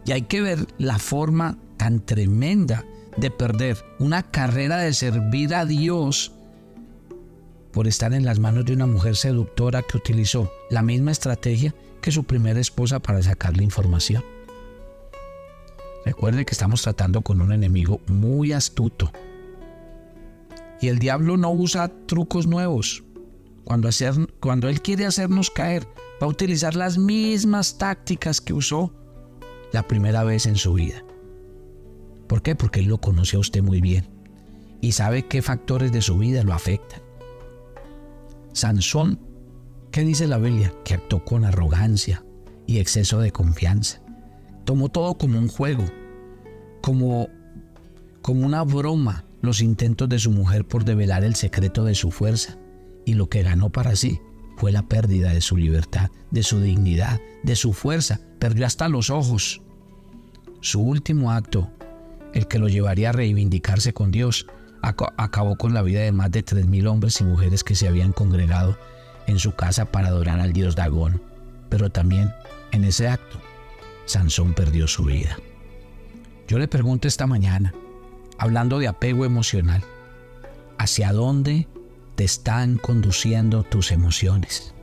Y 0.04 0.12
hay 0.12 0.22
que 0.22 0.40
ver 0.40 0.66
la 0.78 0.98
forma 0.98 1.58
tan 1.76 2.00
tremenda 2.00 2.84
de 3.16 3.30
perder 3.30 3.76
una 3.98 4.22
carrera 4.22 4.78
de 4.78 4.92
servir 4.92 5.54
a 5.54 5.64
Dios 5.64 6.32
por 7.72 7.86
estar 7.86 8.12
en 8.14 8.24
las 8.24 8.38
manos 8.38 8.64
de 8.64 8.72
una 8.72 8.86
mujer 8.86 9.16
seductora 9.16 9.82
que 9.82 9.96
utilizó 9.96 10.50
la 10.70 10.82
misma 10.82 11.10
estrategia 11.10 11.74
que 12.00 12.12
su 12.12 12.24
primera 12.24 12.60
esposa 12.60 12.98
para 13.00 13.22
sacarle 13.22 13.64
información. 13.64 14.24
Recuerde 16.08 16.46
que 16.46 16.52
estamos 16.52 16.80
tratando 16.80 17.20
con 17.20 17.42
un 17.42 17.52
enemigo 17.52 18.00
muy 18.06 18.52
astuto. 18.52 19.12
Y 20.80 20.88
el 20.88 20.98
diablo 20.98 21.36
no 21.36 21.52
usa 21.52 21.92
trucos 22.06 22.46
nuevos. 22.46 23.04
Cuando, 23.64 23.90
cuando 24.40 24.70
él 24.70 24.80
quiere 24.80 25.04
hacernos 25.04 25.50
caer, 25.50 25.86
va 26.22 26.26
a 26.26 26.30
utilizar 26.30 26.76
las 26.76 26.96
mismas 26.96 27.76
tácticas 27.76 28.40
que 28.40 28.54
usó 28.54 28.90
la 29.70 29.86
primera 29.86 30.24
vez 30.24 30.46
en 30.46 30.56
su 30.56 30.72
vida. 30.72 31.04
¿Por 32.26 32.40
qué? 32.40 32.54
Porque 32.56 32.80
él 32.80 32.86
lo 32.86 33.02
conoce 33.02 33.36
a 33.36 33.40
usted 33.40 33.62
muy 33.62 33.82
bien 33.82 34.08
y 34.80 34.92
sabe 34.92 35.26
qué 35.26 35.42
factores 35.42 35.92
de 35.92 36.00
su 36.00 36.16
vida 36.16 36.42
lo 36.42 36.54
afectan. 36.54 37.02
Sansón, 38.54 39.20
¿qué 39.90 40.00
dice 40.04 40.26
la 40.26 40.38
Biblia? 40.38 40.72
Que 40.86 40.94
actuó 40.94 41.22
con 41.22 41.44
arrogancia 41.44 42.24
y 42.66 42.78
exceso 42.78 43.20
de 43.20 43.30
confianza. 43.30 44.00
Tomó 44.68 44.90
todo 44.90 45.14
como 45.14 45.38
un 45.38 45.48
juego, 45.48 45.86
como, 46.82 47.30
como 48.20 48.44
una 48.44 48.64
broma 48.64 49.24
los 49.40 49.62
intentos 49.62 50.10
de 50.10 50.18
su 50.18 50.30
mujer 50.30 50.66
por 50.66 50.84
develar 50.84 51.24
el 51.24 51.36
secreto 51.36 51.84
de 51.84 51.94
su 51.94 52.10
fuerza, 52.10 52.58
y 53.06 53.14
lo 53.14 53.30
que 53.30 53.42
ganó 53.42 53.70
para 53.70 53.96
sí 53.96 54.20
fue 54.58 54.70
la 54.70 54.86
pérdida 54.86 55.30
de 55.30 55.40
su 55.40 55.56
libertad, 55.56 56.10
de 56.30 56.42
su 56.42 56.60
dignidad, 56.60 57.18
de 57.44 57.56
su 57.56 57.72
fuerza, 57.72 58.20
perdió 58.38 58.66
hasta 58.66 58.90
los 58.90 59.08
ojos. 59.08 59.62
Su 60.60 60.82
último 60.82 61.32
acto, 61.32 61.70
el 62.34 62.46
que 62.46 62.58
lo 62.58 62.68
llevaría 62.68 63.08
a 63.08 63.12
reivindicarse 63.12 63.94
con 63.94 64.10
Dios, 64.10 64.44
acabó 64.82 65.56
con 65.56 65.72
la 65.72 65.80
vida 65.80 66.00
de 66.00 66.12
más 66.12 66.30
de 66.30 66.44
3.000 66.44 66.86
hombres 66.88 67.18
y 67.22 67.24
mujeres 67.24 67.64
que 67.64 67.74
se 67.74 67.88
habían 67.88 68.12
congregado 68.12 68.76
en 69.28 69.38
su 69.38 69.52
casa 69.52 69.86
para 69.86 70.08
adorar 70.08 70.40
al 70.40 70.52
dios 70.52 70.76
Dagón. 70.76 71.22
Pero 71.70 71.88
también 71.88 72.34
en 72.72 72.84
ese 72.84 73.08
acto 73.08 73.40
Sansón 74.08 74.54
perdió 74.54 74.88
su 74.88 75.04
vida. 75.04 75.38
Yo 76.48 76.58
le 76.58 76.66
pregunto 76.66 77.06
esta 77.06 77.26
mañana, 77.26 77.74
hablando 78.38 78.78
de 78.78 78.88
apego 78.88 79.26
emocional, 79.26 79.84
¿hacia 80.78 81.12
dónde 81.12 81.68
te 82.14 82.24
están 82.24 82.78
conduciendo 82.78 83.64
tus 83.64 83.92
emociones? 83.92 84.74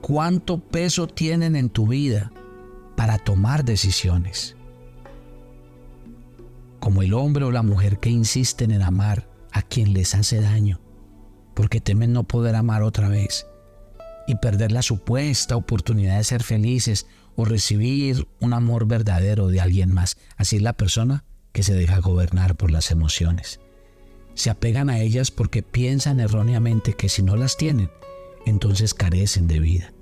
¿Cuánto 0.00 0.58
peso 0.58 1.06
tienen 1.06 1.54
en 1.54 1.70
tu 1.70 1.86
vida 1.86 2.32
para 2.96 3.16
tomar 3.18 3.64
decisiones? 3.64 4.56
Como 6.80 7.02
el 7.02 7.14
hombre 7.14 7.44
o 7.44 7.52
la 7.52 7.62
mujer 7.62 8.00
que 8.00 8.10
insisten 8.10 8.72
en 8.72 8.82
amar 8.82 9.28
a 9.52 9.62
quien 9.62 9.92
les 9.92 10.16
hace 10.16 10.40
daño, 10.40 10.80
porque 11.54 11.80
temen 11.80 12.12
no 12.12 12.24
poder 12.24 12.56
amar 12.56 12.82
otra 12.82 13.08
vez 13.08 13.46
y 14.26 14.36
perder 14.36 14.72
la 14.72 14.82
supuesta 14.82 15.56
oportunidad 15.56 16.18
de 16.18 16.24
ser 16.24 16.42
felices 16.42 17.06
o 17.36 17.44
recibir 17.44 18.28
un 18.40 18.52
amor 18.52 18.86
verdadero 18.86 19.48
de 19.48 19.60
alguien 19.60 19.92
más. 19.92 20.16
Así 20.36 20.56
es 20.56 20.62
la 20.62 20.72
persona 20.72 21.24
que 21.52 21.62
se 21.62 21.74
deja 21.74 21.98
gobernar 21.98 22.56
por 22.56 22.70
las 22.70 22.90
emociones. 22.90 23.60
Se 24.34 24.50
apegan 24.50 24.90
a 24.90 24.98
ellas 24.98 25.30
porque 25.30 25.62
piensan 25.62 26.20
erróneamente 26.20 26.94
que 26.94 27.08
si 27.08 27.22
no 27.22 27.36
las 27.36 27.56
tienen, 27.56 27.90
entonces 28.46 28.94
carecen 28.94 29.46
de 29.46 29.60
vida. 29.60 29.92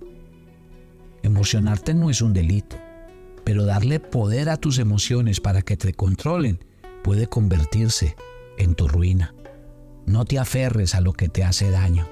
Emocionarte 1.23 1.95
no 1.95 2.11
es 2.11 2.23
un 2.23 2.33
delito, 2.33 2.77
pero 3.45 3.65
darle 3.65 4.01
poder 4.01 4.49
a 4.49 4.57
tus 4.57 4.79
emociones 4.79 5.41
para 5.41 5.63
que 5.63 5.77
te 5.77 5.93
controlen 5.93 6.65
puede 7.05 7.27
convertirse 7.27 8.17
en 8.59 8.75
tu 8.75 8.89
ruina. 8.89 9.35
No 10.07 10.25
te 10.25 10.39
aferres 10.39 10.95
a 10.95 11.01
lo 11.01 11.13
que 11.13 11.29
te 11.29 11.45
hace 11.45 11.71
daño. 11.71 12.09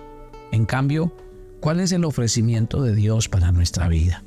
En 0.52 0.66
cambio, 0.66 1.12
¿cuál 1.60 1.80
es 1.80 1.92
el 1.92 2.04
ofrecimiento 2.04 2.82
de 2.82 2.94
Dios 2.94 3.28
para 3.28 3.52
nuestra 3.52 3.88
vida? 3.88 4.24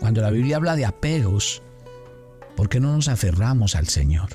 Cuando 0.00 0.22
la 0.22 0.30
Biblia 0.30 0.56
habla 0.56 0.76
de 0.76 0.84
apegos, 0.84 1.62
¿por 2.56 2.68
qué 2.68 2.80
no 2.80 2.92
nos 2.92 3.08
aferramos 3.08 3.76
al 3.76 3.88
Señor? 3.88 4.30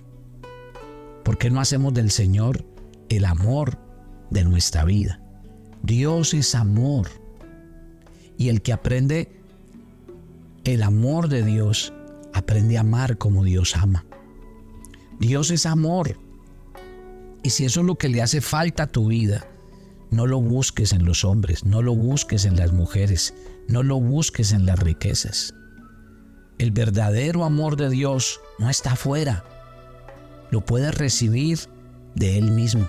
¿Por 1.23 1.37
qué 1.37 1.49
no 1.49 1.59
hacemos 1.59 1.93
del 1.93 2.11
Señor 2.11 2.65
el 3.09 3.25
amor 3.25 3.77
de 4.29 4.43
nuestra 4.43 4.85
vida? 4.85 5.21
Dios 5.83 6.33
es 6.33 6.55
amor. 6.55 7.07
Y 8.37 8.49
el 8.49 8.61
que 8.61 8.73
aprende 8.73 9.31
el 10.63 10.83
amor 10.83 11.27
de 11.27 11.43
Dios, 11.43 11.93
aprende 12.33 12.77
a 12.77 12.81
amar 12.81 13.17
como 13.17 13.43
Dios 13.43 13.75
ama. 13.75 14.05
Dios 15.19 15.51
es 15.51 15.65
amor. 15.65 16.17
Y 17.43 17.51
si 17.51 17.65
eso 17.65 17.81
es 17.81 17.85
lo 17.85 17.95
que 17.95 18.09
le 18.09 18.21
hace 18.21 18.41
falta 18.41 18.83
a 18.83 18.87
tu 18.87 19.07
vida, 19.07 19.45
no 20.11 20.27
lo 20.27 20.39
busques 20.39 20.93
en 20.93 21.05
los 21.05 21.25
hombres, 21.25 21.65
no 21.65 21.81
lo 21.81 21.95
busques 21.95 22.45
en 22.45 22.57
las 22.57 22.73
mujeres, 22.73 23.33
no 23.67 23.81
lo 23.81 23.99
busques 23.99 24.51
en 24.51 24.65
las 24.65 24.77
riquezas. 24.77 25.55
El 26.59 26.71
verdadero 26.71 27.43
amor 27.45 27.77
de 27.77 27.89
Dios 27.89 28.39
no 28.59 28.69
está 28.69 28.91
afuera, 28.91 29.43
lo 30.51 30.61
puedes 30.61 30.93
recibir 30.93 31.59
de 32.13 32.37
Él 32.37 32.51
mismo. 32.51 32.87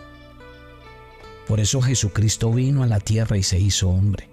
Por 1.46 1.60
eso 1.60 1.80
Jesucristo 1.80 2.52
vino 2.52 2.82
a 2.82 2.86
la 2.86 3.00
tierra 3.00 3.38
y 3.38 3.42
se 3.42 3.58
hizo 3.58 3.88
hombre. 3.88 4.28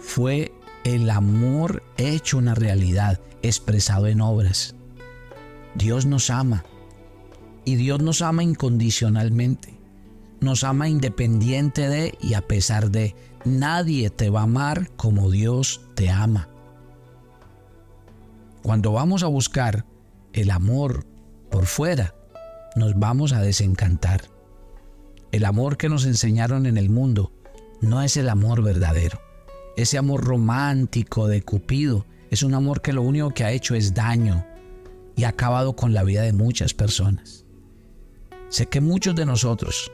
Fue 0.00 0.52
el 0.84 1.08
amor 1.08 1.82
hecho 1.96 2.38
una 2.38 2.54
realidad, 2.54 3.20
expresado 3.42 4.08
en 4.08 4.20
obras. 4.20 4.74
Dios 5.76 6.04
nos 6.04 6.30
ama 6.30 6.64
y 7.64 7.76
Dios 7.76 8.02
nos 8.02 8.22
ama 8.22 8.42
incondicionalmente. 8.42 9.81
Nos 10.42 10.64
ama 10.64 10.88
independiente 10.88 11.88
de 11.88 12.18
y 12.20 12.34
a 12.34 12.42
pesar 12.42 12.90
de. 12.90 13.14
Nadie 13.44 14.10
te 14.10 14.28
va 14.28 14.40
a 14.40 14.44
amar 14.44 14.90
como 14.96 15.30
Dios 15.30 15.80
te 15.94 16.10
ama. 16.10 16.48
Cuando 18.62 18.92
vamos 18.92 19.22
a 19.22 19.28
buscar 19.28 19.86
el 20.32 20.50
amor 20.50 21.06
por 21.48 21.66
fuera, 21.66 22.14
nos 22.76 22.98
vamos 22.98 23.32
a 23.32 23.40
desencantar. 23.40 24.22
El 25.30 25.44
amor 25.44 25.76
que 25.76 25.88
nos 25.88 26.06
enseñaron 26.06 26.66
en 26.66 26.76
el 26.76 26.90
mundo 26.90 27.32
no 27.80 28.02
es 28.02 28.16
el 28.16 28.28
amor 28.28 28.62
verdadero. 28.62 29.20
Ese 29.76 29.96
amor 29.96 30.24
romántico 30.24 31.28
de 31.28 31.42
Cupido 31.42 32.04
es 32.30 32.42
un 32.42 32.54
amor 32.54 32.82
que 32.82 32.92
lo 32.92 33.02
único 33.02 33.30
que 33.30 33.44
ha 33.44 33.52
hecho 33.52 33.76
es 33.76 33.94
daño 33.94 34.44
y 35.14 35.24
ha 35.24 35.28
acabado 35.28 35.76
con 35.76 35.92
la 35.94 36.02
vida 36.02 36.22
de 36.22 36.32
muchas 36.32 36.74
personas. 36.74 37.44
Sé 38.48 38.66
que 38.66 38.80
muchos 38.80 39.14
de 39.14 39.24
nosotros 39.24 39.90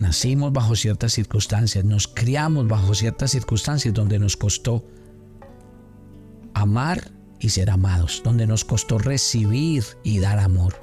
nacimos 0.00 0.52
bajo 0.52 0.74
ciertas 0.74 1.12
circunstancias, 1.12 1.84
nos 1.84 2.08
criamos 2.08 2.66
bajo 2.66 2.94
ciertas 2.94 3.30
circunstancias 3.30 3.94
donde 3.94 4.18
nos 4.18 4.36
costó 4.36 4.84
amar 6.54 7.12
y 7.38 7.50
ser 7.50 7.70
amados, 7.70 8.22
donde 8.24 8.46
nos 8.46 8.64
costó 8.64 8.98
recibir 8.98 9.84
y 10.02 10.18
dar 10.18 10.38
amor. 10.38 10.74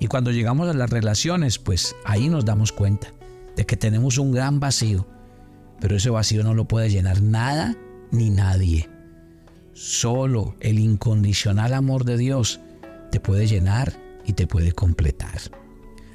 Y 0.00 0.08
cuando 0.08 0.32
llegamos 0.32 0.68
a 0.68 0.74
las 0.74 0.90
relaciones, 0.90 1.58
pues 1.58 1.96
ahí 2.04 2.28
nos 2.28 2.44
damos 2.44 2.72
cuenta 2.72 3.08
de 3.56 3.64
que 3.64 3.76
tenemos 3.76 4.18
un 4.18 4.32
gran 4.32 4.60
vacío, 4.60 5.06
pero 5.80 5.96
ese 5.96 6.10
vacío 6.10 6.42
no 6.42 6.52
lo 6.52 6.66
puede 6.66 6.90
llenar 6.90 7.22
nada 7.22 7.76
ni 8.10 8.30
nadie. 8.30 8.90
Solo 9.72 10.56
el 10.60 10.78
incondicional 10.78 11.74
amor 11.74 12.04
de 12.04 12.16
Dios 12.16 12.60
te 13.10 13.20
puede 13.20 13.46
llenar 13.46 13.92
y 14.24 14.32
te 14.32 14.46
puede 14.46 14.72
completar. 14.72 15.40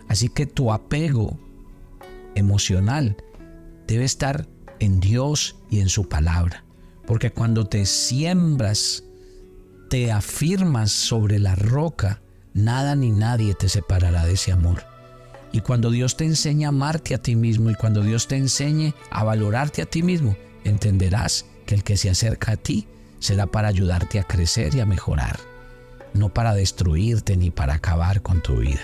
Así 0.07 0.27
que 0.29 0.45
tu 0.45 0.71
apego 0.73 1.39
emocional 2.36 3.17
debe 3.88 4.05
estar 4.05 4.48
en 4.79 5.00
Dios 5.00 5.55
y 5.69 5.79
en 5.79 5.89
su 5.89 6.07
palabra. 6.07 6.63
Porque 7.05 7.31
cuando 7.31 7.65
te 7.65 7.86
siembras, 7.86 9.03
te 9.89 10.12
afirmas 10.12 10.91
sobre 10.91 11.39
la 11.39 11.55
roca, 11.55 12.21
nada 12.53 12.95
ni 12.95 13.09
nadie 13.09 13.55
te 13.55 13.67
separará 13.67 14.25
de 14.25 14.33
ese 14.33 14.51
amor. 14.51 14.83
Y 15.51 15.62
cuando 15.62 15.89
Dios 15.89 16.15
te 16.15 16.25
enseña 16.25 16.67
a 16.67 16.69
amarte 16.69 17.15
a 17.15 17.17
ti 17.17 17.36
mismo 17.36 17.71
y 17.71 17.75
cuando 17.75 18.03
Dios 18.03 18.27
te 18.27 18.38
enseñe 18.38 18.93
a 19.09 19.24
valorarte 19.24 19.81
a 19.81 19.88
ti 19.88 20.03
mismo, 20.03 20.38
entenderás 20.63 21.45
que 21.65 21.75
el 21.75 21.83
que 21.83 21.98
se 21.98 22.09
acerca 22.09 22.51
a 22.51 22.57
ti 22.57 22.88
será 23.17 23.48
para 23.48 23.67
ayudarte 23.67 24.19
a 24.19 24.24
crecer 24.24 24.75
y 24.75 24.79
a 24.79 24.86
mejorar, 24.86 25.39
no 26.13 26.29
para 26.29 26.53
destruirte 26.53 27.35
ni 27.35 27.50
para 27.50 27.74
acabar 27.74 28.22
con 28.22 28.42
tu 28.42 28.57
vida. 28.57 28.81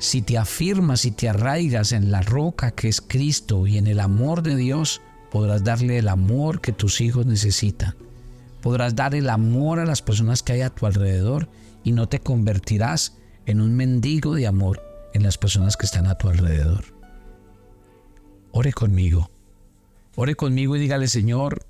Si 0.00 0.22
te 0.22 0.38
afirmas 0.38 1.04
y 1.04 1.10
te 1.10 1.28
arraigas 1.28 1.92
en 1.92 2.10
la 2.10 2.22
roca 2.22 2.70
que 2.70 2.88
es 2.88 3.02
Cristo 3.02 3.66
y 3.66 3.76
en 3.76 3.86
el 3.86 4.00
amor 4.00 4.42
de 4.42 4.56
Dios, 4.56 5.02
podrás 5.30 5.62
darle 5.62 5.98
el 5.98 6.08
amor 6.08 6.62
que 6.62 6.72
tus 6.72 7.02
hijos 7.02 7.26
necesitan. 7.26 7.94
Podrás 8.62 8.96
dar 8.96 9.14
el 9.14 9.28
amor 9.28 9.78
a 9.78 9.84
las 9.84 10.00
personas 10.00 10.42
que 10.42 10.54
hay 10.54 10.62
a 10.62 10.70
tu 10.70 10.86
alrededor 10.86 11.50
y 11.84 11.92
no 11.92 12.08
te 12.08 12.18
convertirás 12.18 13.18
en 13.44 13.60
un 13.60 13.76
mendigo 13.76 14.34
de 14.34 14.46
amor 14.46 14.82
en 15.12 15.22
las 15.22 15.36
personas 15.36 15.76
que 15.76 15.84
están 15.84 16.06
a 16.06 16.16
tu 16.16 16.30
alrededor. 16.30 16.82
Ore 18.52 18.72
conmigo. 18.72 19.30
Ore 20.16 20.34
conmigo 20.34 20.76
y 20.76 20.80
dígale, 20.80 21.08
Señor, 21.08 21.66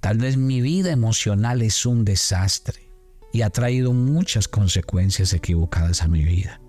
tal 0.00 0.18
vez 0.18 0.36
mi 0.36 0.60
vida 0.60 0.90
emocional 0.90 1.62
es 1.62 1.86
un 1.86 2.04
desastre 2.04 2.90
y 3.32 3.42
ha 3.42 3.50
traído 3.50 3.92
muchas 3.92 4.48
consecuencias 4.48 5.32
equivocadas 5.32 6.02
a 6.02 6.08
mi 6.08 6.24
vida. 6.24 6.60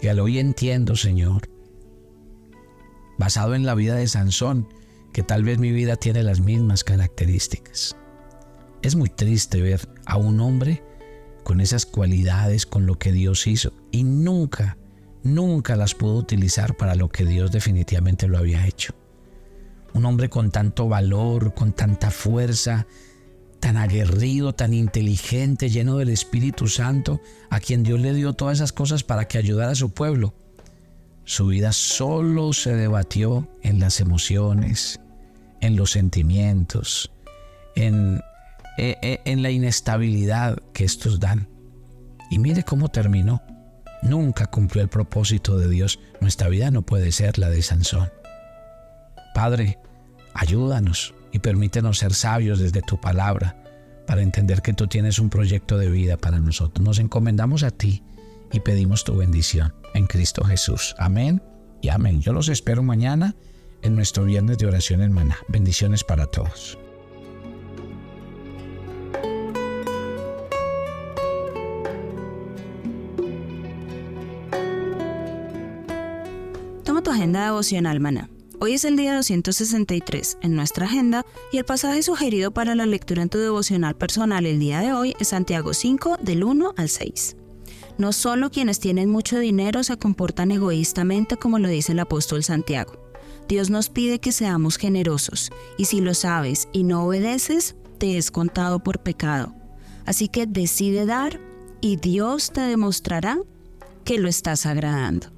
Y 0.00 0.08
al 0.08 0.20
hoy 0.20 0.38
entiendo, 0.38 0.96
Señor, 0.96 1.48
basado 3.18 3.54
en 3.54 3.66
la 3.66 3.74
vida 3.74 3.96
de 3.96 4.06
Sansón, 4.06 4.68
que 5.12 5.22
tal 5.22 5.42
vez 5.42 5.58
mi 5.58 5.72
vida 5.72 5.96
tiene 5.96 6.22
las 6.22 6.40
mismas 6.40 6.84
características. 6.84 7.96
Es 8.82 8.94
muy 8.94 9.08
triste 9.08 9.60
ver 9.60 9.88
a 10.06 10.16
un 10.16 10.40
hombre 10.40 10.82
con 11.42 11.60
esas 11.60 11.86
cualidades, 11.86 12.66
con 12.66 12.86
lo 12.86 12.98
que 12.98 13.10
Dios 13.10 13.46
hizo, 13.46 13.72
y 13.90 14.04
nunca, 14.04 14.76
nunca 15.22 15.76
las 15.76 15.94
pudo 15.94 16.16
utilizar 16.16 16.76
para 16.76 16.94
lo 16.94 17.08
que 17.08 17.24
Dios 17.24 17.50
definitivamente 17.50 18.28
lo 18.28 18.38
había 18.38 18.66
hecho. 18.66 18.94
Un 19.94 20.04
hombre 20.04 20.28
con 20.28 20.50
tanto 20.50 20.88
valor, 20.88 21.54
con 21.54 21.72
tanta 21.72 22.10
fuerza, 22.10 22.86
tan 23.60 23.76
aguerrido, 23.76 24.54
tan 24.54 24.74
inteligente, 24.74 25.68
lleno 25.68 25.98
del 25.98 26.08
Espíritu 26.08 26.68
Santo, 26.68 27.20
a 27.50 27.60
quien 27.60 27.82
Dios 27.82 28.00
le 28.00 28.14
dio 28.14 28.32
todas 28.32 28.58
esas 28.58 28.72
cosas 28.72 29.02
para 29.04 29.26
que 29.26 29.38
ayudara 29.38 29.72
a 29.72 29.76
su 29.76 29.90
pueblo. 29.90 30.34
Su 31.24 31.48
vida 31.48 31.72
solo 31.72 32.52
se 32.52 32.74
debatió 32.74 33.48
en 33.62 33.80
las 33.80 34.00
emociones, 34.00 35.00
en 35.60 35.76
los 35.76 35.90
sentimientos, 35.90 37.10
en 37.74 38.20
eh, 38.80 38.96
eh, 39.02 39.20
en 39.24 39.42
la 39.42 39.50
inestabilidad 39.50 40.56
que 40.72 40.84
estos 40.84 41.18
dan. 41.18 41.48
Y 42.30 42.38
mire 42.38 42.62
cómo 42.62 42.88
terminó. 42.90 43.42
Nunca 44.02 44.46
cumplió 44.46 44.84
el 44.84 44.88
propósito 44.88 45.58
de 45.58 45.68
Dios. 45.68 45.98
Nuestra 46.20 46.48
vida 46.48 46.70
no 46.70 46.82
puede 46.82 47.10
ser 47.10 47.38
la 47.38 47.50
de 47.50 47.60
Sansón. 47.60 48.08
Padre, 49.34 49.80
ayúdanos 50.32 51.12
y 51.32 51.38
permítenos 51.38 51.98
ser 51.98 52.14
sabios 52.14 52.58
desde 52.58 52.82
tu 52.82 53.00
palabra 53.00 53.62
para 54.06 54.22
entender 54.22 54.62
que 54.62 54.72
tú 54.72 54.86
tienes 54.86 55.18
un 55.18 55.30
proyecto 55.30 55.78
de 55.78 55.90
vida 55.90 56.16
para 56.16 56.38
nosotros. 56.38 56.84
Nos 56.84 56.98
encomendamos 56.98 57.62
a 57.62 57.70
ti 57.70 58.02
y 58.52 58.60
pedimos 58.60 59.04
tu 59.04 59.16
bendición 59.16 59.74
en 59.94 60.06
Cristo 60.06 60.44
Jesús. 60.44 60.94
Amén 60.98 61.42
y 61.82 61.88
amén. 61.88 62.20
Yo 62.20 62.32
los 62.32 62.48
espero 62.48 62.82
mañana 62.82 63.34
en 63.82 63.94
nuestro 63.94 64.24
viernes 64.24 64.58
de 64.58 64.66
oración 64.66 65.02
en 65.02 65.12
Maná. 65.12 65.36
Bendiciones 65.48 66.04
para 66.04 66.26
todos. 66.26 66.78
agenda 77.10 77.44
devocional 77.44 78.00
maná. 78.00 78.37
Hoy 78.60 78.72
es 78.72 78.84
el 78.84 78.96
día 78.96 79.14
263 79.14 80.38
en 80.42 80.56
nuestra 80.56 80.86
agenda 80.86 81.24
y 81.52 81.58
el 81.58 81.64
pasaje 81.64 82.02
sugerido 82.02 82.50
para 82.50 82.74
la 82.74 82.86
lectura 82.86 83.22
en 83.22 83.28
tu 83.28 83.38
devocional 83.38 83.94
personal 83.96 84.46
el 84.46 84.58
día 84.58 84.80
de 84.80 84.92
hoy 84.92 85.14
es 85.20 85.28
Santiago 85.28 85.72
5 85.72 86.16
del 86.20 86.42
1 86.42 86.74
al 86.76 86.88
6. 86.88 87.36
No 87.98 88.12
solo 88.12 88.50
quienes 88.50 88.80
tienen 88.80 89.10
mucho 89.10 89.38
dinero 89.38 89.84
se 89.84 89.96
comportan 89.96 90.50
egoístamente 90.50 91.36
como 91.36 91.60
lo 91.60 91.68
dice 91.68 91.92
el 91.92 92.00
apóstol 92.00 92.42
Santiago. 92.42 92.94
Dios 93.46 93.70
nos 93.70 93.90
pide 93.90 94.18
que 94.18 94.32
seamos 94.32 94.76
generosos 94.76 95.52
y 95.76 95.84
si 95.84 96.00
lo 96.00 96.12
sabes 96.14 96.68
y 96.72 96.82
no 96.82 97.04
obedeces, 97.04 97.76
te 97.98 98.18
es 98.18 98.32
contado 98.32 98.82
por 98.82 98.98
pecado. 98.98 99.54
Así 100.04 100.26
que 100.26 100.46
decide 100.46 101.06
dar 101.06 101.40
y 101.80 101.94
Dios 101.94 102.50
te 102.50 102.62
demostrará 102.62 103.38
que 104.04 104.18
lo 104.18 104.28
estás 104.28 104.66
agradando. 104.66 105.37